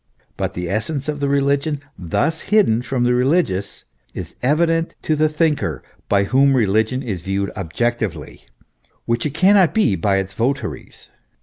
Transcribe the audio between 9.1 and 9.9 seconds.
it cannot